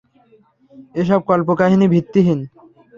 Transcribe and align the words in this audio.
এসব 0.95 1.19
কল্প-কাহিনী 1.21 1.85
ভিত্তিহীন। 1.87 2.39